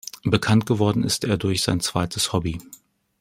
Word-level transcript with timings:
Bekannt 0.23 0.65
geworden 0.65 1.03
ist 1.03 1.25
er 1.25 1.37
durch 1.37 1.61
sein 1.61 1.79
zweites 1.79 2.33
Hobby. 2.33 2.59